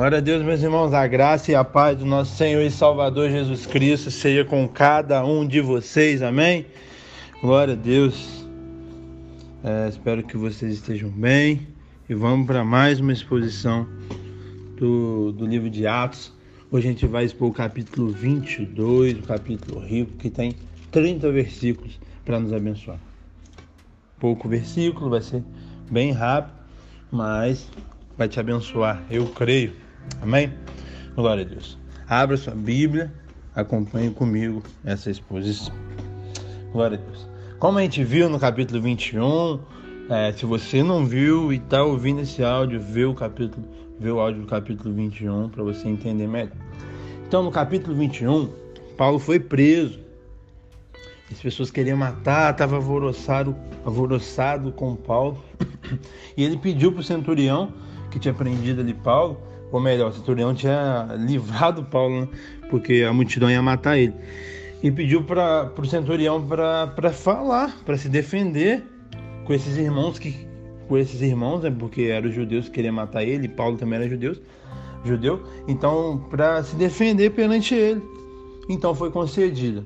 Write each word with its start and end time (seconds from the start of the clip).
Glória 0.00 0.16
a 0.16 0.20
Deus, 0.22 0.42
meus 0.42 0.62
irmãos, 0.62 0.94
a 0.94 1.06
graça 1.06 1.52
e 1.52 1.54
a 1.54 1.62
paz 1.62 1.98
do 1.98 2.06
nosso 2.06 2.34
Senhor 2.34 2.62
e 2.62 2.70
Salvador 2.70 3.28
Jesus 3.28 3.66
Cristo 3.66 4.10
seja 4.10 4.46
com 4.46 4.66
cada 4.66 5.22
um 5.26 5.46
de 5.46 5.60
vocês, 5.60 6.22
amém? 6.22 6.64
Glória 7.42 7.74
a 7.74 7.76
Deus. 7.76 8.46
É, 9.62 9.90
espero 9.90 10.22
que 10.22 10.38
vocês 10.38 10.72
estejam 10.72 11.10
bem 11.10 11.68
e 12.08 12.14
vamos 12.14 12.46
para 12.46 12.64
mais 12.64 12.98
uma 12.98 13.12
exposição 13.12 13.86
do, 14.78 15.32
do 15.32 15.44
livro 15.44 15.68
de 15.68 15.86
Atos. 15.86 16.32
Hoje 16.72 16.88
a 16.88 16.92
gente 16.92 17.06
vai 17.06 17.26
expor 17.26 17.50
o 17.50 17.52
capítulo 17.52 18.08
22, 18.08 19.18
o 19.18 19.22
capítulo 19.24 19.80
rico, 19.80 20.12
que 20.12 20.30
tem 20.30 20.56
30 20.90 21.30
versículos 21.30 22.00
para 22.24 22.40
nos 22.40 22.54
abençoar. 22.54 22.98
Pouco 24.18 24.48
versículo, 24.48 25.10
vai 25.10 25.20
ser 25.20 25.42
bem 25.90 26.10
rápido, 26.10 26.54
mas 27.12 27.68
vai 28.16 28.28
te 28.28 28.40
abençoar, 28.40 29.04
eu 29.10 29.26
creio. 29.26 29.89
Amém? 30.20 30.52
Glória 31.14 31.44
a 31.44 31.48
Deus. 31.48 31.78
Abra 32.08 32.36
sua 32.36 32.54
Bíblia, 32.54 33.12
acompanhe 33.54 34.10
comigo 34.10 34.62
essa 34.84 35.10
exposição. 35.10 35.74
Glória 36.72 36.98
a 36.98 37.00
Deus. 37.00 37.28
Como 37.58 37.78
a 37.78 37.82
gente 37.82 38.02
viu 38.02 38.28
no 38.28 38.38
capítulo 38.38 38.80
21, 38.80 39.60
é, 40.08 40.32
se 40.32 40.46
você 40.46 40.82
não 40.82 41.04
viu 41.04 41.52
e 41.52 41.56
está 41.56 41.84
ouvindo 41.84 42.20
esse 42.22 42.42
áudio, 42.42 42.80
vê 42.80 43.04
o 43.04 43.14
capítulo, 43.14 43.64
vê 43.98 44.10
o 44.10 44.18
áudio 44.18 44.42
do 44.42 44.46
capítulo 44.46 44.94
21 44.94 45.48
para 45.50 45.62
você 45.62 45.88
entender 45.88 46.26
melhor. 46.26 46.52
Então, 47.28 47.42
no 47.42 47.50
capítulo 47.50 47.94
21, 47.94 48.50
Paulo 48.96 49.18
foi 49.18 49.38
preso. 49.38 50.00
As 51.30 51.40
pessoas 51.40 51.70
queriam 51.70 51.96
matar, 51.96 52.50
estava 52.50 52.76
alvoroçado, 52.76 53.54
alvoroçado 53.84 54.72
com 54.72 54.96
Paulo. 54.96 55.42
E 56.36 56.44
ele 56.44 56.56
pediu 56.56 56.92
para 56.92 57.00
o 57.00 57.04
centurião 57.04 57.72
que 58.10 58.18
tinha 58.18 58.32
prendido 58.32 58.80
ali 58.80 58.94
Paulo, 58.94 59.40
ou 59.72 59.80
melhor, 59.80 60.12
centurião 60.12 60.54
tinha 60.54 61.08
livrado 61.18 61.84
Paulo, 61.84 62.22
né? 62.22 62.28
porque 62.68 63.04
a 63.08 63.12
multidão 63.12 63.50
ia 63.50 63.62
matar 63.62 63.98
ele. 63.98 64.14
E 64.82 64.90
pediu 64.90 65.22
para 65.22 65.70
o 65.76 65.84
centurião 65.84 66.44
para 66.46 67.12
falar, 67.12 67.76
para 67.84 67.96
se 67.98 68.08
defender 68.08 68.82
com 69.44 69.52
esses 69.52 69.76
irmãos 69.76 70.18
que 70.18 70.48
com 70.88 70.98
esses 70.98 71.20
irmãos, 71.22 71.62
né, 71.62 71.70
porque 71.70 72.02
eram 72.02 72.28
os 72.28 72.34
judeus 72.34 72.64
que 72.64 72.72
queriam 72.72 72.92
matar 72.92 73.22
ele, 73.22 73.46
Paulo 73.46 73.76
também 73.76 74.00
era 74.00 74.08
judeu, 74.08 74.34
judeu, 75.04 75.40
então 75.68 76.26
para 76.28 76.64
se 76.64 76.74
defender 76.74 77.30
perante 77.30 77.76
ele. 77.76 78.02
Então 78.68 78.92
foi 78.92 79.08
concedida. 79.08 79.84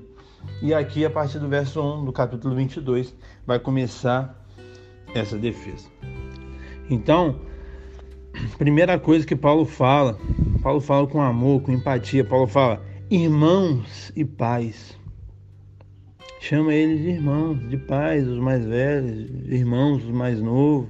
E 0.62 0.72
aqui 0.72 1.04
a 1.04 1.10
partir 1.10 1.38
do 1.38 1.46
verso 1.46 1.82
1 1.82 2.06
do 2.06 2.12
capítulo 2.12 2.54
22 2.54 3.14
vai 3.46 3.58
começar 3.58 4.42
essa 5.14 5.36
defesa. 5.36 5.88
Então, 6.88 7.36
primeira 8.58 8.98
coisa 8.98 9.26
que 9.26 9.36
Paulo 9.36 9.64
fala, 9.64 10.18
Paulo 10.62 10.80
fala 10.80 11.06
com 11.06 11.20
amor, 11.20 11.62
com 11.62 11.72
empatia. 11.72 12.24
Paulo 12.24 12.46
fala, 12.46 12.84
irmãos 13.10 14.12
e 14.16 14.24
pais. 14.24 14.98
Chama 16.40 16.74
eles 16.74 17.00
de 17.00 17.08
irmãos, 17.08 17.68
de 17.68 17.76
pais, 17.76 18.26
os 18.26 18.38
mais 18.38 18.64
velhos, 18.64 19.30
irmãos, 19.46 20.04
os 20.04 20.10
mais 20.10 20.40
novos. 20.40 20.88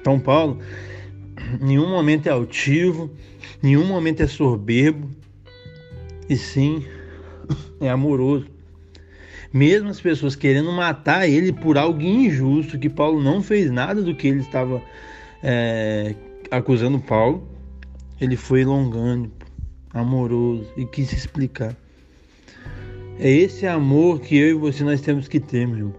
Então, 0.00 0.18
Paulo, 0.18 0.58
nenhum 1.60 1.88
momento 1.88 2.26
é 2.26 2.30
altivo, 2.30 3.10
nenhum 3.62 3.86
momento 3.86 4.20
é 4.20 4.26
soberbo, 4.26 5.08
e 6.28 6.36
sim 6.36 6.84
é 7.80 7.88
amoroso. 7.88 8.46
Mesmo 9.52 9.88
as 9.88 10.00
pessoas 10.00 10.34
querendo 10.34 10.72
matar 10.72 11.28
ele 11.28 11.52
por 11.52 11.76
algo 11.76 12.00
injusto, 12.00 12.78
que 12.78 12.88
Paulo 12.88 13.22
não 13.22 13.42
fez 13.42 13.70
nada 13.70 14.02
do 14.02 14.16
que 14.16 14.26
ele 14.26 14.40
estava 14.40 14.82
é, 15.42 16.14
acusando 16.50 16.98
Paulo, 17.00 17.48
ele 18.20 18.36
foi 18.36 18.64
longânimo, 18.64 19.32
amoroso 19.92 20.70
e 20.76 20.84
quis 20.86 21.12
explicar. 21.12 21.76
É 23.18 23.30
esse 23.30 23.66
amor 23.66 24.20
que 24.20 24.36
eu 24.36 24.50
e 24.50 24.54
você 24.54 24.84
nós 24.84 25.00
temos 25.00 25.28
que 25.28 25.40
ter, 25.40 25.66
meu 25.66 25.78
irmão. 25.78 25.94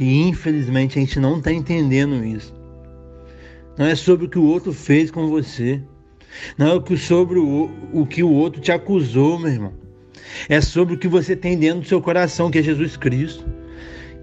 E 0.00 0.22
infelizmente 0.22 0.98
a 0.98 1.02
gente 1.02 1.20
não 1.20 1.38
está 1.38 1.52
entendendo 1.52 2.24
isso. 2.24 2.54
Não 3.76 3.86
é 3.86 3.94
sobre 3.94 4.26
o 4.26 4.28
que 4.28 4.38
o 4.38 4.44
outro 4.44 4.72
fez 4.72 5.10
com 5.10 5.28
você. 5.28 5.80
Não 6.56 6.78
é 6.78 6.96
sobre 6.96 7.38
o, 7.38 7.70
o 7.92 8.06
que 8.06 8.22
o 8.22 8.30
outro 8.30 8.60
te 8.60 8.72
acusou, 8.72 9.38
meu 9.38 9.50
irmão. 9.50 9.72
É 10.48 10.60
sobre 10.60 10.94
o 10.94 10.98
que 10.98 11.08
você 11.08 11.36
tem 11.36 11.58
dentro 11.58 11.80
do 11.80 11.86
seu 11.86 12.00
coração, 12.00 12.50
que 12.50 12.58
é 12.58 12.62
Jesus 12.62 12.96
Cristo, 12.96 13.44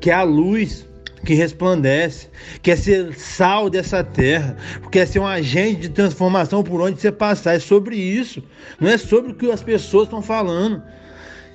que 0.01 0.09
é 0.09 0.13
a 0.13 0.23
luz 0.23 0.88
que 1.23 1.33
resplandece, 1.33 2.29
quer 2.61 2.77
ser 2.77 3.13
sal 3.13 3.69
dessa 3.69 4.03
terra, 4.03 4.55
quer 4.91 5.07
ser 5.07 5.19
um 5.19 5.27
agente 5.27 5.81
de 5.81 5.89
transformação 5.89 6.63
por 6.63 6.81
onde 6.81 6.99
você 6.99 7.11
passar. 7.11 7.55
É 7.55 7.59
sobre 7.59 7.95
isso, 7.95 8.43
não 8.79 8.89
é 8.89 8.97
sobre 8.97 9.31
o 9.31 9.35
que 9.35 9.51
as 9.51 9.61
pessoas 9.61 10.05
estão 10.05 10.21
falando. 10.21 10.81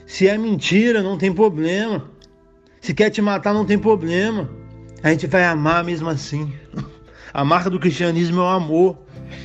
Se 0.07 0.29
é 0.29 0.37
mentira, 0.37 1.03
não 1.03 1.17
tem 1.17 1.33
problema. 1.33 2.11
Se 2.81 2.93
quer 2.93 3.11
te 3.11 3.23
matar, 3.23 3.55
não 3.55 3.65
tem 3.65 3.79
problema. 3.79 4.49
A 5.03 5.11
gente 5.11 5.27
vai 5.27 5.45
amar 5.45 5.83
mesmo 5.85 6.09
assim. 6.09 6.53
A 7.33 7.45
marca 7.45 7.71
do 7.71 7.81
cristianismo 7.81 8.41
é 8.41 8.45
o 8.45 8.49
amor. 8.49 8.99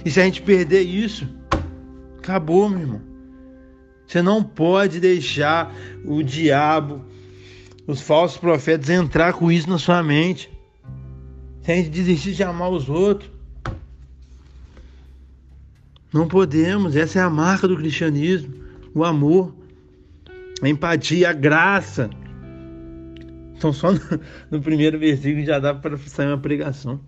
E 0.03 0.11
se 0.11 0.19
a 0.19 0.23
gente 0.25 0.41
perder 0.41 0.81
isso, 0.81 1.27
acabou, 2.17 2.69
meu 2.69 2.79
irmão. 2.79 3.01
Você 4.05 4.21
não 4.21 4.43
pode 4.43 4.99
deixar 4.99 5.73
o 6.03 6.23
diabo 6.23 7.05
os 7.89 8.01
falsos 8.01 8.37
profetas 8.37 8.87
entrar 8.87 9.33
com 9.33 9.51
isso 9.51 9.67
na 9.67 9.79
sua 9.79 10.03
mente. 10.03 10.47
Se 11.63 11.71
a 11.71 11.75
gente 11.75 11.89
desistir 11.89 12.33
de 12.33 12.43
amar 12.43 12.69
os 12.69 12.87
outros, 12.87 13.31
não 16.13 16.27
podemos. 16.27 16.95
Essa 16.95 17.17
é 17.17 17.21
a 17.23 17.29
marca 17.31 17.67
do 17.67 17.75
cristianismo: 17.75 18.53
o 18.93 19.03
amor, 19.03 19.55
a 20.61 20.69
empatia, 20.69 21.31
a 21.31 21.33
graça. 21.33 22.11
Então, 23.57 23.73
só 23.73 23.91
no, 23.91 23.99
no 24.51 24.61
primeiro 24.61 24.99
versículo 24.99 25.43
já 25.43 25.57
dá 25.57 25.73
para 25.73 25.97
sair 25.97 26.27
uma 26.27 26.37
pregação. 26.37 26.99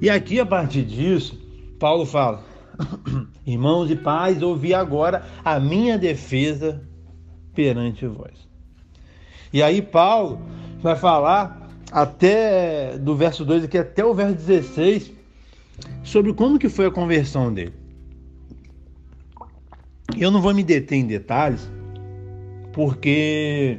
E 0.00 0.08
aqui, 0.08 0.38
a 0.38 0.46
partir 0.46 0.84
disso, 0.84 1.36
Paulo 1.80 2.06
fala: 2.06 2.44
Irmãos 3.44 3.90
e 3.90 3.96
pais, 3.96 4.40
ouvi 4.40 4.72
agora 4.72 5.26
a 5.44 5.58
minha 5.58 5.98
defesa 5.98 6.80
perante 7.52 8.06
vós. 8.06 8.51
E 9.52 9.62
aí 9.62 9.82
Paulo 9.82 10.40
vai 10.80 10.96
falar 10.96 11.68
até 11.90 12.96
do 12.98 13.14
verso 13.14 13.44
2 13.44 13.64
aqui 13.64 13.76
até 13.76 14.04
o 14.04 14.14
verso 14.14 14.34
16 14.34 15.12
sobre 16.02 16.32
como 16.32 16.58
que 16.58 16.68
foi 16.68 16.86
a 16.86 16.90
conversão 16.90 17.52
dele. 17.52 17.74
Eu 20.16 20.30
não 20.30 20.40
vou 20.40 20.54
me 20.54 20.62
deter 20.62 20.98
em 20.98 21.06
detalhes, 21.06 21.70
porque 22.72 23.78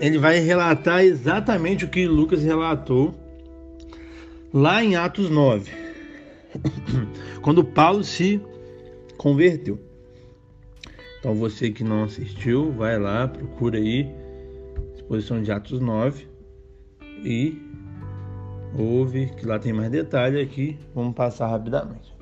ele 0.00 0.18
vai 0.18 0.38
relatar 0.38 1.02
exatamente 1.02 1.84
o 1.84 1.88
que 1.88 2.06
Lucas 2.06 2.42
relatou 2.42 3.14
lá 4.52 4.82
em 4.82 4.96
Atos 4.96 5.30
9, 5.30 5.70
quando 7.42 7.64
Paulo 7.64 8.04
se 8.04 8.40
converteu. 9.16 9.80
Então 11.24 11.34
você 11.34 11.70
que 11.70 11.82
não 11.82 12.04
assistiu, 12.04 12.70
vai 12.72 12.98
lá, 12.98 13.26
procura 13.26 13.78
aí 13.78 14.06
exposição 14.94 15.42
de 15.42 15.50
Atos 15.50 15.80
9 15.80 16.26
e 17.24 17.58
ouve 18.78 19.32
que 19.34 19.46
lá 19.46 19.58
tem 19.58 19.72
mais 19.72 19.90
detalhe 19.90 20.38
aqui, 20.38 20.78
vamos 20.94 21.14
passar 21.14 21.46
rapidamente. 21.46 22.14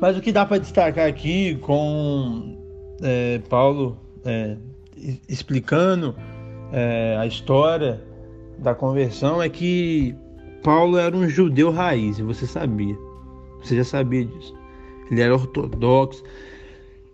Mas 0.00 0.16
o 0.16 0.22
que 0.22 0.32
dá 0.32 0.46
para 0.46 0.56
destacar 0.56 1.06
aqui 1.06 1.56
com 1.56 2.56
é, 3.02 3.40
Paulo 3.50 3.98
é, 4.24 4.56
explicando 5.28 6.16
é, 6.72 7.18
a 7.18 7.26
história 7.26 8.02
da 8.56 8.74
conversão 8.74 9.42
é 9.42 9.50
que 9.50 10.16
Paulo 10.62 10.96
era 10.96 11.14
um 11.14 11.28
judeu 11.28 11.70
raiz, 11.70 12.18
você 12.20 12.46
sabia, 12.46 12.96
você 13.60 13.76
já 13.76 13.84
sabia 13.84 14.24
disso. 14.24 14.54
Ele 15.10 15.20
era 15.20 15.34
ortodoxo, 15.34 16.24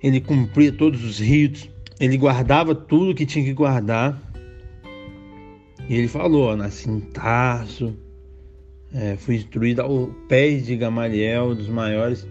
ele 0.03 0.21
cumpria 0.21 0.73
todos 0.73 1.05
os 1.05 1.19
ritos, 1.19 1.69
ele 1.99 2.17
guardava 2.17 2.75
tudo 2.75 3.15
que 3.15 3.27
tinha 3.27 3.45
que 3.45 3.53
guardar. 3.53 4.21
E 5.89 5.95
ele 5.95 6.09
falou: 6.09 6.49
ó, 6.51 6.57
nasci 6.57 6.89
em 6.89 7.01
Tarso, 7.01 7.97
é, 8.95 9.17
fui 9.17 9.37
instruído 9.37 9.83
ao 9.83 10.07
pés 10.29 10.67
de 10.67 10.77
Gamaliel, 10.77 11.55
dos 11.55 11.69
maiores 11.69 12.27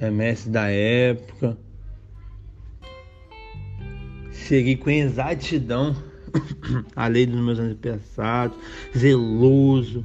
é, 0.00 0.10
mestres 0.10 0.52
da 0.52 0.68
época. 0.70 1.58
Segui 4.30 4.76
com 4.76 4.90
exatidão 4.90 5.96
a 6.94 7.08
lei 7.08 7.26
dos 7.26 7.40
meus 7.40 7.58
antepassados, 7.58 8.56
zeloso. 8.96 10.04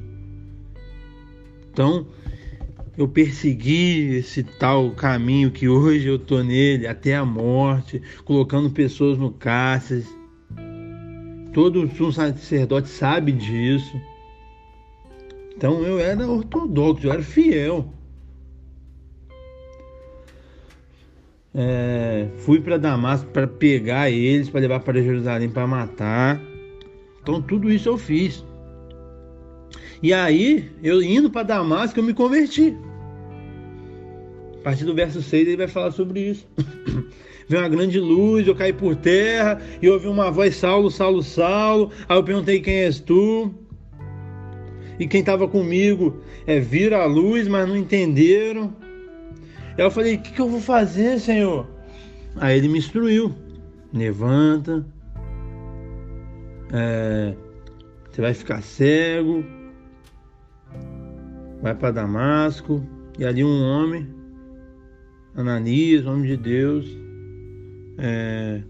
Então, 1.70 2.06
eu 2.96 3.08
persegui 3.08 4.16
esse 4.16 4.42
tal 4.42 4.90
caminho 4.90 5.50
que 5.50 5.68
hoje 5.68 6.08
eu 6.08 6.18
tô 6.18 6.42
nele 6.42 6.86
até 6.86 7.16
a 7.16 7.24
morte, 7.24 8.02
colocando 8.24 8.70
pessoas 8.70 9.16
no 9.16 9.30
cárcere. 9.30 10.04
Todo 11.52 11.82
um 11.82 12.12
sacerdote 12.12 12.88
sabe 12.88 13.32
disso. 13.32 14.00
Então 15.56 15.82
eu 15.82 15.98
era 15.98 16.26
ortodoxo, 16.26 17.06
eu 17.06 17.12
era 17.12 17.22
fiel. 17.22 17.92
É, 21.54 22.28
fui 22.38 22.60
para 22.60 22.78
Damasco 22.78 23.30
para 23.30 23.46
pegar 23.46 24.10
eles, 24.10 24.48
para 24.48 24.60
levar 24.60 24.80
para 24.80 25.02
Jerusalém 25.02 25.50
para 25.50 25.66
matar. 25.66 26.40
Então 27.22 27.40
tudo 27.40 27.70
isso 27.70 27.88
eu 27.88 27.98
fiz. 27.98 28.44
E 30.02 30.12
aí, 30.12 30.68
eu 30.82 31.00
indo 31.00 31.30
para 31.30 31.44
Damasco, 31.44 32.00
eu 32.00 32.02
me 32.02 32.12
converti. 32.12 32.76
A 34.58 34.64
partir 34.64 34.84
do 34.84 34.94
verso 34.94 35.22
6 35.22 35.46
ele 35.46 35.56
vai 35.56 35.68
falar 35.68 35.92
sobre 35.92 36.20
isso. 36.20 36.46
Veio 37.48 37.62
uma 37.62 37.68
grande 37.68 38.00
luz, 38.00 38.46
eu 38.46 38.54
caí 38.54 38.72
por 38.72 38.96
terra 38.96 39.60
e 39.80 39.88
ouvi 39.88 40.08
uma 40.08 40.30
voz: 40.30 40.56
Saulo, 40.56 40.90
Saulo, 40.90 41.22
Saulo. 41.22 41.90
Aí 42.08 42.16
eu 42.16 42.24
perguntei: 42.24 42.60
Quem 42.60 42.78
és 42.78 42.98
tu? 42.98 43.54
E 44.98 45.06
quem 45.06 45.20
estava 45.20 45.46
comigo 45.48 46.20
é 46.46 46.58
vir 46.58 46.94
a 46.94 47.04
luz, 47.04 47.46
mas 47.46 47.68
não 47.68 47.76
entenderam. 47.76 48.74
Aí 49.76 49.84
eu 49.84 49.90
falei: 49.90 50.14
O 50.14 50.20
que, 50.20 50.32
que 50.32 50.40
eu 50.40 50.48
vou 50.48 50.60
fazer, 50.60 51.18
Senhor? 51.20 51.68
Aí 52.36 52.58
ele 52.58 52.68
me 52.68 52.78
instruiu: 52.78 53.34
Levanta, 53.92 54.86
é, 56.72 57.34
você 58.10 58.20
vai 58.20 58.32
ficar 58.32 58.62
cego, 58.62 59.44
vai 61.62 61.74
para 61.74 61.92
Damasco. 61.92 62.84
E 63.18 63.24
ali 63.24 63.44
um 63.44 63.62
homem, 63.62 64.08
Ananias, 65.34 66.04
homem 66.04 66.26
de 66.26 66.36
Deus, 66.36 66.98
é, 67.98 68.62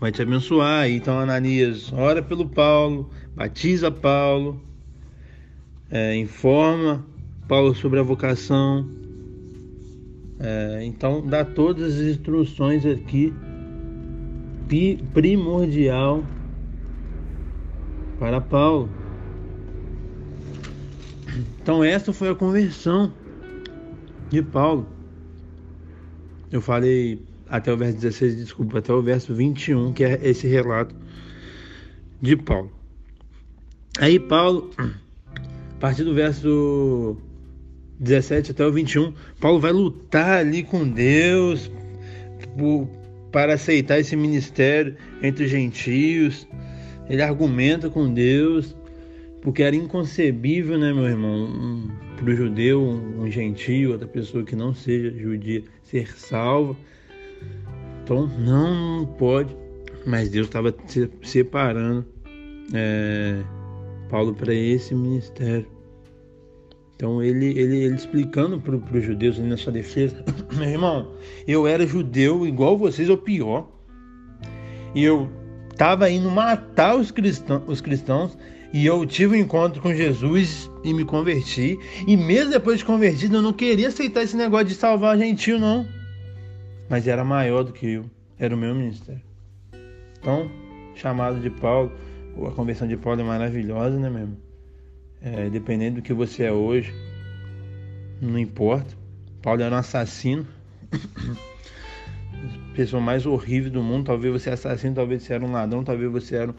vai 0.00 0.12
te 0.12 0.22
abençoar. 0.22 0.88
Então 0.88 1.18
Ananias 1.18 1.92
ora 1.92 2.22
pelo 2.22 2.48
Paulo, 2.48 3.10
batiza 3.34 3.90
Paulo, 3.90 4.62
é, 5.90 6.16
informa 6.16 7.04
Paulo 7.48 7.74
sobre 7.74 7.98
a 7.98 8.02
vocação. 8.02 8.88
É, 10.40 10.84
então 10.84 11.26
dá 11.26 11.44
todas 11.44 11.94
as 11.94 12.06
instruções 12.06 12.86
aqui 12.86 13.34
primordial 15.12 16.22
para 18.20 18.40
Paulo. 18.40 18.97
Então 21.62 21.82
essa 21.84 22.12
foi 22.12 22.30
a 22.30 22.34
conversão 22.34 23.12
de 24.30 24.42
Paulo. 24.42 24.86
Eu 26.50 26.60
falei 26.60 27.20
até 27.48 27.72
o 27.72 27.76
verso 27.76 27.98
16, 27.98 28.36
desculpa, 28.36 28.78
até 28.78 28.92
o 28.92 29.02
verso 29.02 29.34
21, 29.34 29.92
que 29.92 30.04
é 30.04 30.18
esse 30.22 30.46
relato 30.46 30.94
de 32.20 32.36
Paulo. 32.36 32.70
Aí 33.98 34.18
Paulo, 34.18 34.70
a 34.78 35.80
partir 35.80 36.04
do 36.04 36.14
verso 36.14 37.16
17 38.00 38.52
até 38.52 38.66
o 38.66 38.72
21, 38.72 39.12
Paulo 39.40 39.58
vai 39.60 39.72
lutar 39.72 40.38
ali 40.38 40.62
com 40.62 40.88
Deus 40.88 41.70
para 43.32 43.54
aceitar 43.54 43.98
esse 43.98 44.16
ministério 44.16 44.96
entre 45.22 45.44
os 45.44 45.50
gentios. 45.50 46.46
Ele 47.08 47.22
argumenta 47.22 47.88
com 47.88 48.12
Deus, 48.12 48.76
porque 49.40 49.62
era 49.62 49.76
inconcebível, 49.76 50.78
né, 50.78 50.92
meu 50.92 51.04
irmão, 51.04 51.44
um, 51.44 51.88
para 52.16 52.30
o 52.30 52.34
judeu, 52.34 52.82
um, 52.82 53.22
um 53.22 53.30
gentio, 53.30 53.92
outra 53.92 54.08
pessoa 54.08 54.44
que 54.44 54.56
não 54.56 54.74
seja 54.74 55.10
judia, 55.16 55.62
ser 55.82 56.10
salva. 56.16 56.76
Então 58.02 58.26
não 58.26 59.06
pode, 59.06 59.54
mas 60.06 60.28
Deus 60.28 60.46
estava 60.46 60.74
separando 61.22 62.04
é, 62.74 63.42
Paulo 64.08 64.34
para 64.34 64.52
esse 64.52 64.94
ministério. 64.94 65.66
Então 66.96 67.22
ele, 67.22 67.46
ele, 67.56 67.84
ele 67.84 67.94
explicando 67.94 68.60
para 68.60 68.74
os 68.74 69.04
judeus 69.04 69.38
na 69.38 69.56
sua 69.56 69.72
defesa, 69.72 70.24
meu 70.52 70.68
irmão, 70.68 71.12
eu 71.46 71.66
era 71.66 71.86
judeu 71.86 72.44
igual 72.44 72.76
vocês 72.76 73.08
ou 73.08 73.16
pior, 73.16 73.70
e 74.96 75.04
eu 75.04 75.28
estava 75.70 76.10
indo 76.10 76.28
matar 76.28 76.96
os 76.96 77.12
cristãos, 77.12 77.62
os 77.68 77.80
cristãos 77.80 78.36
e 78.72 78.86
eu 78.86 79.04
tive 79.06 79.36
um 79.36 79.40
encontro 79.40 79.80
com 79.80 79.94
Jesus 79.94 80.70
e 80.84 80.92
me 80.92 81.04
converti. 81.04 81.78
E 82.06 82.16
mesmo 82.16 82.52
depois 82.52 82.78
de 82.78 82.84
convertido, 82.84 83.36
eu 83.36 83.42
não 83.42 83.52
queria 83.52 83.88
aceitar 83.88 84.22
esse 84.22 84.36
negócio 84.36 84.66
de 84.66 84.74
salvar 84.74 85.16
gentil, 85.16 85.58
não 85.58 85.86
mas 86.88 87.06
era 87.06 87.24
maior 87.24 87.62
do 87.62 87.72
que 87.72 87.86
eu, 87.86 88.10
era 88.38 88.54
o 88.54 88.58
meu 88.58 88.74
ministério. 88.74 89.22
Então, 90.18 90.50
chamado 90.94 91.38
de 91.40 91.50
Paulo, 91.50 91.92
a 92.46 92.50
conversão 92.52 92.88
de 92.88 92.96
Paulo 92.96 93.20
é 93.20 93.24
maravilhosa, 93.24 93.98
né, 93.98 94.08
mesmo? 94.08 94.36
É, 95.20 95.50
dependendo 95.50 95.96
do 95.96 96.02
que 96.02 96.12
você 96.12 96.44
é 96.44 96.52
hoje, 96.52 96.94
não 98.20 98.38
importa. 98.38 98.96
Paulo 99.42 99.62
era 99.62 99.74
um 99.74 99.78
assassino, 99.78 100.46
pessoa 102.74 103.02
mais 103.02 103.26
horrível 103.26 103.70
do 103.70 103.82
mundo. 103.82 104.06
Talvez 104.06 104.32
você 104.32 104.50
é 104.50 104.52
assassino, 104.54 104.94
talvez 104.94 105.22
você 105.22 105.34
era 105.34 105.44
um 105.44 105.52
ladrão, 105.52 105.84
talvez 105.84 106.10
você 106.10 106.36
era 106.36 106.54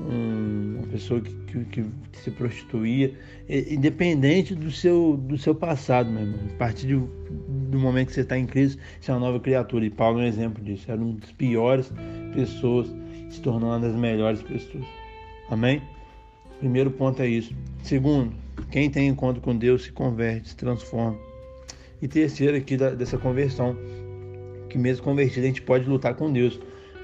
um, 0.00 0.76
uma 0.78 0.86
pessoa 0.88 1.20
que, 1.20 1.32
que, 1.64 1.64
que, 1.64 2.18
se 2.18 2.30
prostituía, 2.30 3.14
independente 3.48 4.54
do 4.54 4.70
seu, 4.70 5.16
do 5.16 5.36
seu 5.36 5.54
passado, 5.54 6.10
meu 6.10 6.22
irmão. 6.22 6.40
A 6.54 6.58
partir 6.58 6.86
de, 6.86 6.94
do 6.94 7.78
momento 7.78 8.08
que 8.08 8.14
você 8.14 8.20
está 8.22 8.38
em 8.38 8.46
crise, 8.46 8.78
você 9.00 9.10
é 9.10 9.14
uma 9.14 9.20
nova 9.20 9.40
criatura. 9.40 9.84
E 9.84 9.90
Paulo 9.90 10.20
é 10.20 10.24
um 10.24 10.26
exemplo 10.26 10.62
disso. 10.62 10.90
Era 10.90 11.00
uma 11.00 11.14
das 11.14 11.32
piores 11.32 11.92
pessoas, 12.34 12.92
se 13.30 13.40
tornou 13.40 13.70
uma 13.70 13.80
das 13.80 13.94
melhores 13.94 14.42
pessoas. 14.42 14.84
Amém? 15.50 15.82
Primeiro 16.58 16.90
ponto 16.90 17.20
é 17.20 17.26
isso. 17.26 17.54
Segundo, 17.82 18.32
quem 18.70 18.88
tem 18.88 19.08
encontro 19.08 19.42
com 19.42 19.56
Deus 19.56 19.84
se 19.84 19.92
converte, 19.92 20.50
se 20.50 20.56
transforma. 20.56 21.18
E 22.00 22.08
terceiro 22.08 22.56
aqui 22.56 22.76
da, 22.76 22.90
dessa 22.90 23.18
conversão, 23.18 23.76
que 24.68 24.78
mesmo 24.78 25.04
convertido 25.04 25.44
a 25.44 25.48
gente 25.48 25.62
pode 25.62 25.88
lutar 25.88 26.14
com 26.14 26.32
Deus. 26.32 26.58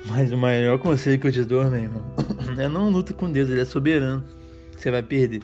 Mas 0.07 0.33
o 0.33 0.37
maior 0.37 0.79
conselho 0.79 1.19
que 1.19 1.27
eu 1.27 1.33
te 1.33 1.45
dou, 1.45 1.65
meu 1.65 1.81
irmão, 1.81 2.03
é 2.59 2.69
não 2.69 2.91
luta 2.91 3.13
com 3.13 3.31
Deus, 3.31 3.51
ele 3.51 3.61
é 3.61 3.65
soberano. 3.65 4.25
Você 4.77 4.91
vai 4.91 5.03
perder. 5.03 5.43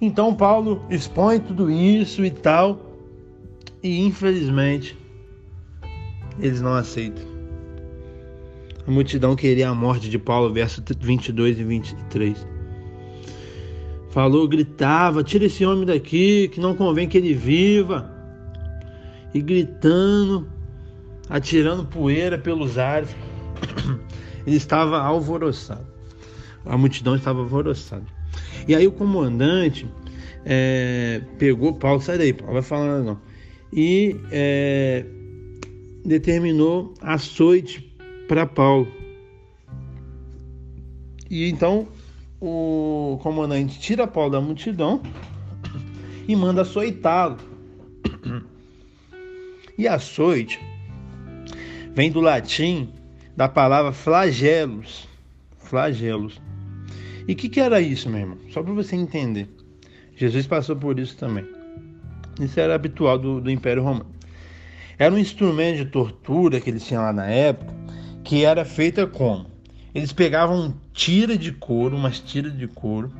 Então 0.00 0.34
Paulo 0.34 0.84
expõe 0.90 1.38
tudo 1.38 1.70
isso 1.70 2.24
e 2.24 2.30
tal, 2.30 2.98
e 3.82 4.00
infelizmente 4.00 4.96
eles 6.40 6.60
não 6.60 6.74
aceitam. 6.74 7.24
A 8.86 8.90
multidão 8.90 9.36
queria 9.36 9.68
a 9.68 9.74
morte 9.74 10.08
de 10.10 10.18
Paulo, 10.18 10.52
verso 10.52 10.82
22 11.00 11.60
e 11.60 11.64
23. 11.64 12.46
Falou, 14.10 14.48
gritava: 14.48 15.22
tira 15.22 15.44
esse 15.44 15.64
homem 15.64 15.86
daqui, 15.86 16.48
que 16.48 16.60
não 16.60 16.74
convém 16.74 17.08
que 17.08 17.16
ele 17.16 17.32
viva. 17.32 18.10
E 19.32 19.40
gritando, 19.40 20.46
atirando 21.30 21.84
poeira 21.86 22.36
pelos 22.36 22.76
ares. 22.76 23.08
Ele 24.46 24.56
estava 24.56 24.98
alvoroçado. 25.00 25.86
A 26.64 26.76
multidão 26.76 27.16
estava 27.16 27.40
alvoroçada. 27.40 28.06
E 28.66 28.74
aí 28.74 28.86
o 28.86 28.92
comandante 28.92 29.88
é, 30.44 31.22
pegou 31.38 31.74
Paulo, 31.74 32.00
sai 32.00 32.18
daí, 32.18 32.32
Paulo, 32.32 32.54
vai 32.54 32.62
falando 32.62 33.04
não. 33.04 33.20
E 33.72 34.16
é, 34.30 35.04
determinou 36.04 36.94
açoite 37.00 37.94
para 38.28 38.46
Paulo. 38.46 38.86
E 41.30 41.48
então 41.48 41.88
o 42.40 43.18
comandante 43.22 43.78
tira 43.78 44.06
Paulo 44.06 44.30
da 44.30 44.40
multidão 44.40 45.00
e 46.28 46.36
manda 46.36 46.62
açoitá-lo. 46.62 47.38
E 49.78 49.88
açoite 49.88 50.60
vem 51.94 52.12
do 52.12 52.20
latim 52.20 52.90
da 53.36 53.48
palavra 53.48 53.92
flagelos. 53.92 55.08
Flagelos. 55.58 56.40
E 57.26 57.32
o 57.32 57.36
que, 57.36 57.48
que 57.48 57.60
era 57.60 57.80
isso, 57.80 58.10
meu 58.10 58.20
irmão? 58.20 58.38
Só 58.50 58.62
para 58.62 58.72
você 58.72 58.96
entender. 58.96 59.48
Jesus 60.16 60.46
passou 60.46 60.76
por 60.76 60.98
isso 60.98 61.16
também. 61.16 61.46
Isso 62.40 62.58
era 62.58 62.74
habitual 62.74 63.18
do, 63.18 63.40
do 63.40 63.50
Império 63.50 63.82
Romano. 63.82 64.06
Era 64.98 65.14
um 65.14 65.18
instrumento 65.18 65.78
de 65.78 65.84
tortura 65.86 66.60
que 66.60 66.70
eles 66.70 66.84
tinham 66.84 67.02
lá 67.02 67.12
na 67.12 67.26
época, 67.26 67.72
que 68.22 68.44
era 68.44 68.64
feita 68.64 69.06
como? 69.06 69.46
Eles 69.94 70.12
pegavam 70.12 70.74
tira 70.92 71.36
de 71.36 71.52
couro, 71.52 71.96
umas 71.96 72.20
tiras 72.20 72.56
de 72.56 72.66
couro, 72.66 73.12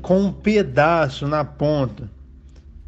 com 0.00 0.20
um 0.20 0.32
pedaço 0.32 1.26
na 1.26 1.44
ponta 1.44 2.10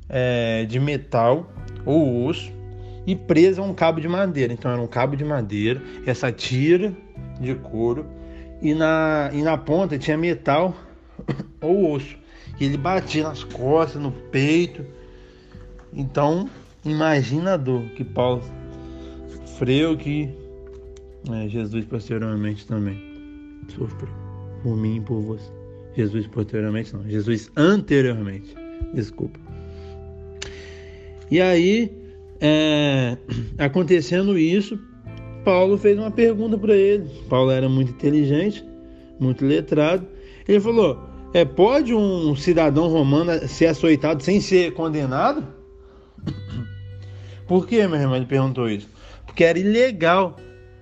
é, 0.08 0.64
de 0.64 0.78
metal 0.78 1.50
ou 1.84 2.26
osso, 2.26 2.50
e 3.06 3.16
presa 3.16 3.60
a 3.60 3.64
um 3.64 3.74
cabo 3.74 4.00
de 4.00 4.08
madeira. 4.08 4.52
Então 4.52 4.70
era 4.70 4.80
um 4.80 4.86
cabo 4.86 5.16
de 5.16 5.24
madeira, 5.24 5.80
essa 6.06 6.30
tira 6.30 6.92
de 7.40 7.54
couro 7.54 8.06
e 8.60 8.74
na, 8.74 9.30
e 9.32 9.42
na 9.42 9.58
ponta 9.58 9.98
tinha 9.98 10.16
metal 10.16 10.74
ou 11.60 11.92
osso. 11.92 12.16
E 12.60 12.64
ele 12.64 12.76
batia 12.76 13.24
nas 13.24 13.42
costas, 13.42 14.00
no 14.00 14.12
peito. 14.12 14.84
Então 15.92 16.48
imagina 16.84 17.54
a 17.54 17.56
dor 17.56 17.82
que 17.96 18.04
Paulo 18.04 18.42
sofreu, 19.46 19.96
que 19.96 20.30
é, 21.30 21.48
Jesus 21.48 21.84
posteriormente 21.84 22.66
também 22.66 23.60
sofreu 23.68 24.12
por 24.62 24.76
mim 24.76 24.96
e 24.96 25.00
por 25.00 25.20
você. 25.20 25.50
Jesus 25.94 26.26
posteriormente 26.26 26.94
não, 26.94 27.06
Jesus 27.08 27.50
anteriormente, 27.56 28.54
desculpa. 28.94 29.38
E 31.30 31.40
aí 31.40 32.01
é, 32.44 33.16
acontecendo 33.56 34.36
isso, 34.36 34.76
Paulo 35.44 35.78
fez 35.78 35.96
uma 35.96 36.10
pergunta 36.10 36.58
para 36.58 36.74
ele. 36.74 37.08
Paulo 37.28 37.52
era 37.52 37.68
muito 37.68 37.92
inteligente, 37.92 38.64
muito 39.20 39.46
letrado. 39.46 40.04
Ele 40.48 40.58
falou: 40.58 41.00
é, 41.32 41.44
pode 41.44 41.94
um 41.94 42.34
cidadão 42.34 42.88
romano 42.88 43.46
ser 43.46 43.66
açoitado 43.66 44.24
sem 44.24 44.40
ser 44.40 44.72
condenado? 44.72 45.46
Por 47.46 47.64
que, 47.64 47.86
meu 47.86 48.00
irmão? 48.00 48.16
Ele 48.16 48.26
perguntou 48.26 48.68
isso. 48.68 48.88
Porque 49.24 49.44
era 49.44 49.58
ilegal 49.58 50.36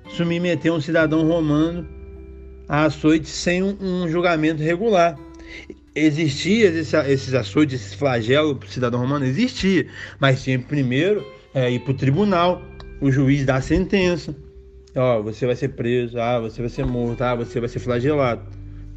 submeter 0.09 0.73
um 0.73 0.81
cidadão 0.81 1.29
romano 1.29 1.87
a 2.71 2.87
açoite 2.87 3.29
sem 3.29 3.63
um, 3.63 3.77
um 3.81 4.09
julgamento 4.09 4.63
regular. 4.63 5.19
Existia 5.95 6.69
esse, 6.69 6.97
esses 6.97 7.35
açoites, 7.35 7.83
esses 7.83 7.95
flagelos 7.95 8.57
para 8.57 8.67
o 8.67 8.71
cidadão 8.71 9.01
romano? 9.01 9.27
Existia, 9.27 9.87
mas 10.19 10.43
tinha 10.43 10.59
primeiro 10.59 11.23
é, 11.55 11.71
ir 11.71 11.81
para 11.81 11.93
o 11.93 11.95
tribunal, 11.95 12.63
o 13.01 13.11
juiz 13.11 13.45
dá 13.45 13.57
a 13.57 13.61
sentença. 13.61 14.35
Ó, 14.95 15.23
você 15.23 15.47
vai 15.47 15.55
ser 15.55 15.69
preso, 15.69 16.19
ah, 16.19 16.41
você 16.41 16.61
vai 16.61 16.69
ser 16.69 16.85
morto, 16.85 17.23
ah, 17.23 17.35
você 17.35 17.61
vai 17.61 17.69
ser 17.69 17.79
flagelado. 17.79 18.43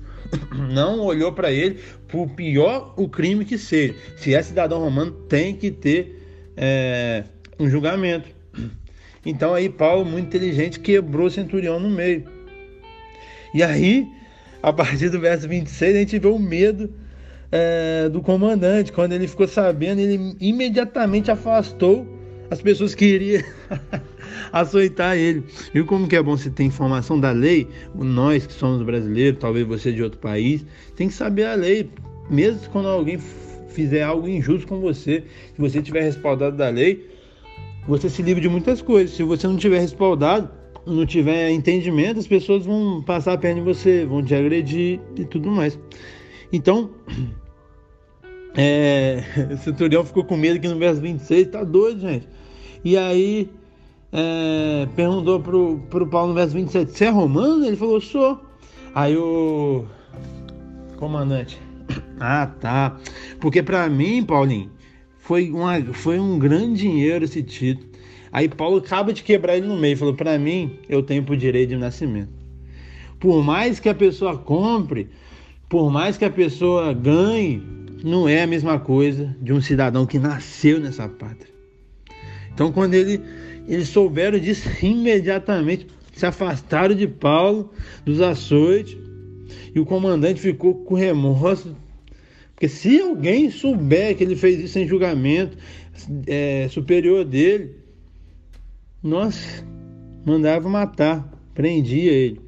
Não 0.74 1.00
olhou 1.00 1.32
para 1.32 1.52
ele 1.52 1.80
por 2.08 2.30
pior 2.30 2.94
o 2.98 3.08
crime 3.08 3.46
que 3.46 3.58
seja. 3.58 3.96
Se 4.18 4.34
é 4.34 4.42
cidadão 4.42 4.80
romano, 4.80 5.12
tem 5.12 5.56
que 5.56 5.72
ter 5.72 6.20
é, 6.58 7.24
um 7.60 7.70
julgamento. 7.70 8.30
Então 9.26 9.54
aí 9.54 9.70
Paulo, 9.70 10.04
muito 10.04 10.26
inteligente, 10.26 10.82
quebrou 10.82 11.28
o 11.28 11.32
centurião 11.32 11.80
no 11.80 11.90
meio. 11.90 12.26
E 13.54 13.64
aí, 13.64 14.06
a 14.62 14.74
partir 14.74 15.10
do 15.10 15.18
verso 15.18 15.48
26, 15.48 15.96
a 15.96 16.00
gente 16.00 16.20
vê 16.20 16.28
o 16.28 16.38
medo 16.38 16.94
é, 17.50 18.10
do 18.10 18.22
comandante. 18.22 18.92
Quando 18.92 19.14
ele 19.14 19.26
ficou 19.26 19.48
sabendo, 19.48 20.02
ele 20.02 20.36
imediatamente 20.42 21.32
afastou 21.32 22.06
as 22.54 22.62
pessoas 22.62 22.94
que 22.94 23.06
iriam 23.06 23.44
açoitar 24.54 25.18
ele. 25.18 25.44
Viu 25.74 25.86
como 25.86 26.08
que 26.08 26.16
é 26.16 26.22
bom 26.22 26.38
você 26.38 26.50
ter 26.50 26.64
informação 26.64 27.20
da 27.20 27.32
lei? 27.32 27.68
Nós 27.96 28.46
que 28.46 28.54
somos 28.54 28.84
brasileiros, 28.84 29.40
talvez 29.40 29.66
você 29.66 29.92
de 29.92 30.04
outro 30.04 30.20
país, 30.20 30.66
tem 30.96 31.08
que 31.08 31.14
saber 31.14 31.46
a 31.46 31.56
lei. 31.56 31.90
Mesmo 32.30 32.70
quando 32.70 32.88
alguém 32.88 33.18
fizer 33.70 34.04
algo 34.04 34.28
injusto 34.28 34.68
com 34.68 34.80
você, 34.80 35.24
se 35.56 35.60
você 35.60 35.82
tiver 35.82 36.02
respaldado 36.02 36.56
da 36.56 36.70
lei, 36.70 37.10
você 37.88 38.08
se 38.08 38.22
livra 38.22 38.42
de 38.42 38.50
muitas 38.50 38.82
coisas. 38.82 39.16
Se 39.16 39.24
você 39.24 39.48
não 39.48 39.58
tiver 39.58 39.80
respaldado, 39.80 40.50
não 40.86 41.06
tiver 41.06 41.50
entendimento, 41.50 42.20
as 42.20 42.28
pessoas 42.28 42.66
vão 42.66 43.02
passar 43.02 43.34
a 43.34 43.38
perna 43.38 43.62
em 43.62 43.64
você, 43.64 44.06
vão 44.06 44.24
te 44.24 44.36
agredir 44.36 45.00
e 45.18 45.26
tudo 45.26 45.50
mais. 45.50 45.78
Então, 46.52 46.92
é, 48.56 49.24
o 49.52 49.58
centurião 49.58 50.06
ficou 50.06 50.24
com 50.24 50.38
medo 50.38 50.60
que 50.60 50.68
no 50.68 50.78
verso 50.78 51.02
26, 51.02 51.48
tá 51.48 51.64
doido, 51.64 52.02
gente. 52.02 52.28
E 52.84 52.98
aí 52.98 53.50
é, 54.12 54.88
perguntou 54.96 55.40
pro, 55.40 55.80
pro 55.90 56.08
Paulo 56.08 56.30
no 56.30 56.34
verso 56.36 56.54
27, 56.54 56.92
você 56.92 57.06
é 57.06 57.10
romano? 57.10 57.66
Ele 57.66 57.76
falou, 57.76 58.02
sou. 58.02 58.40
Aí 58.94 59.18
o 59.18 59.86
comandante, 60.98 61.60
ah 62.20 62.46
tá, 62.46 62.98
porque 63.40 63.64
para 63.64 63.90
mim, 63.90 64.24
Paulinho, 64.24 64.70
foi, 65.18 65.50
uma, 65.50 65.82
foi 65.94 66.20
um 66.20 66.38
grande 66.38 66.82
dinheiro 66.82 67.26
esse 67.26 67.42
título. 67.42 67.90
Aí 68.32 68.50
Paulo 68.50 68.78
acaba 68.78 69.14
de 69.14 69.24
quebrar 69.24 69.58
ele 69.58 69.68
no 69.68 69.78
meio, 69.78 69.98
falou: 69.98 70.14
para 70.14 70.38
mim, 70.38 70.78
eu 70.90 71.02
tenho 71.02 71.24
por 71.24 71.38
direito 71.38 71.70
de 71.70 71.78
nascimento. 71.78 72.32
Por 73.20 73.44
mais 73.44 73.80
que 73.80 73.88
a 73.88 73.96
pessoa 73.96 74.38
compre, 74.38 75.10
por 75.70 75.92
mais 75.92 76.18
que 76.18 76.26
a 76.26 76.30
pessoa 76.30 76.94
ganhe, 76.94 77.64
não 78.04 78.28
é 78.28 78.44
a 78.44 78.48
mesma 78.48 78.80
coisa 78.80 79.36
de 79.40 79.54
um 79.54 79.62
cidadão 79.62 80.06
que 80.06 80.20
nasceu 80.20 80.80
nessa 80.80 81.08
pátria. 81.08 81.53
Então, 82.54 82.72
quando 82.72 82.94
ele, 82.94 83.22
eles 83.68 83.90
souberam 83.90 84.40
disso, 84.40 84.70
imediatamente 84.82 85.88
se 86.14 86.26
afastaram 86.26 86.96
de 86.96 87.08
Paulo, 87.08 87.72
dos 88.06 88.22
açoites, 88.22 88.98
e 89.74 89.80
o 89.80 89.86
comandante 89.86 90.40
ficou 90.40 90.76
com 90.86 90.94
remorso, 90.94 91.76
porque 92.54 92.70
se 92.70 93.00
alguém 93.02 93.50
souber 93.50 94.16
que 94.16 94.24
ele 94.24 94.36
fez 94.36 94.60
isso 94.60 94.78
em 94.80 94.88
julgamento 94.88 95.58
é, 96.28 96.68
superior 96.70 97.26
dele, 97.26 97.76
nós 99.02 99.66
mandava 100.26 100.70
matar, 100.70 101.30
prendia 101.54 102.12
ele. 102.12 102.42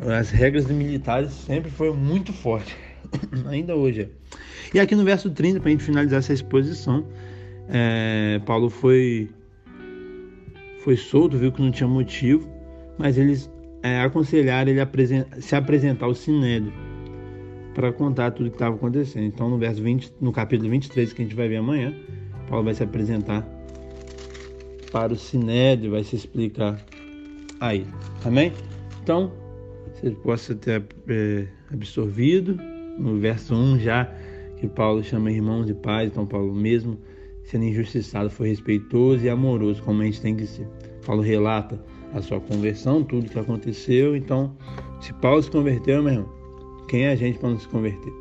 As 0.00 0.30
regras 0.30 0.66
militares 0.66 1.32
sempre 1.32 1.70
foram 1.70 1.94
muito 1.94 2.32
fortes, 2.32 2.74
ainda 3.46 3.76
hoje 3.76 4.02
é. 4.02 4.08
E 4.72 4.80
aqui 4.80 4.94
no 4.94 5.04
verso 5.04 5.30
30, 5.30 5.60
para 5.60 5.68
a 5.68 5.72
gente 5.72 5.84
finalizar 5.84 6.18
essa 6.20 6.32
exposição, 6.32 7.06
é, 7.68 8.40
Paulo 8.44 8.68
foi, 8.68 9.30
foi 10.82 10.96
solto, 10.96 11.36
viu 11.38 11.50
que 11.52 11.62
não 11.62 11.70
tinha 11.70 11.88
motivo, 11.88 12.48
mas 12.98 13.18
eles 13.18 13.50
é, 13.82 14.00
aconselharam 14.00 14.70
ele 14.70 14.80
a 14.80 14.88
se 15.40 15.54
apresentar 15.56 16.06
ao 16.06 16.14
Sinédrio 16.14 16.72
para 17.74 17.92
contar 17.92 18.30
tudo 18.30 18.46
o 18.46 18.50
que 18.50 18.56
estava 18.56 18.76
acontecendo. 18.76 19.24
Então, 19.24 19.50
no 19.50 19.58
verso 19.58 19.82
20, 19.82 20.12
no 20.20 20.32
capítulo 20.32 20.70
23, 20.70 21.12
que 21.12 21.22
a 21.22 21.24
gente 21.24 21.34
vai 21.34 21.48
ver 21.48 21.56
amanhã, 21.56 21.92
Paulo 22.48 22.64
vai 22.64 22.74
se 22.74 22.82
apresentar 22.82 23.46
para 24.92 25.12
o 25.12 25.16
Sinédrio, 25.16 25.90
vai 25.90 26.04
se 26.04 26.14
explicar 26.14 26.80
aí. 27.60 27.84
Amém? 28.24 28.52
Então, 29.02 29.32
você 29.92 30.10
possa 30.10 30.54
ter 30.54 30.84
é, 31.08 31.46
absorvido 31.72 32.56
no 32.98 33.18
verso 33.18 33.54
1 33.54 33.80
já 33.80 34.08
que 34.56 34.68
Paulo 34.68 35.02
chama 35.02 35.32
irmãos 35.32 35.66
de 35.66 35.74
paz, 35.74 36.10
então 36.10 36.24
Paulo 36.24 36.54
mesmo 36.54 36.98
sendo 37.44 37.64
injustiçado 37.64 38.30
foi 38.30 38.48
respeitoso 38.48 39.24
e 39.24 39.28
amoroso 39.28 39.82
como 39.82 40.02
a 40.02 40.04
gente 40.04 40.20
tem 40.20 40.34
que 40.34 40.46
ser. 40.46 40.66
Paulo 41.06 41.22
relata 41.22 41.80
a 42.12 42.22
sua 42.22 42.40
conversão, 42.40 43.02
tudo 43.02 43.28
que 43.28 43.38
aconteceu, 43.38 44.16
então 44.16 44.56
se 45.00 45.12
Paulo 45.14 45.42
se 45.42 45.50
converteu, 45.50 46.02
meu 46.02 46.12
irmão, 46.12 46.32
quem 46.88 47.04
é 47.04 47.10
a 47.10 47.16
gente 47.16 47.38
para 47.38 47.50
não 47.50 47.58
se 47.58 47.68
converter? 47.68 48.12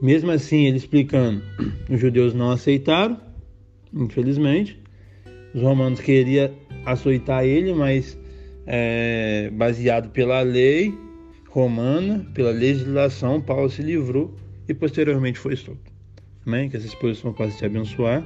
Mesmo 0.00 0.30
assim, 0.30 0.66
ele 0.66 0.76
explicando, 0.76 1.42
os 1.90 2.00
judeus 2.00 2.32
não 2.32 2.50
aceitaram, 2.50 3.20
infelizmente, 3.92 4.80
os 5.54 5.62
romanos 5.62 6.00
queriam 6.00 6.50
açoitar 6.86 7.44
ele, 7.44 7.72
mas 7.74 8.18
é, 8.66 9.50
baseado 9.52 10.10
pela 10.10 10.40
lei 10.42 10.94
romana, 11.48 12.24
pela 12.32 12.50
legislação, 12.50 13.40
Paulo 13.40 13.68
se 13.68 13.82
livrou 13.82 14.34
e 14.68 14.74
posteriormente 14.74 15.38
foi 15.38 15.56
solto. 15.56 15.89
Amém? 16.46 16.68
Que 16.68 16.76
essa 16.76 16.86
exposição 16.86 17.32
possa 17.32 17.56
te 17.56 17.64
abençoar 17.64 18.24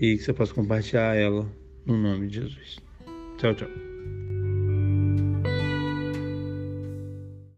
e 0.00 0.16
que 0.16 0.18
você 0.18 0.32
possa 0.32 0.54
compartilhar 0.54 1.16
ela 1.16 1.46
no 1.86 1.96
nome 1.96 2.28
de 2.28 2.40
Jesus. 2.40 2.78
Tchau, 3.38 3.54
tchau. 3.54 3.89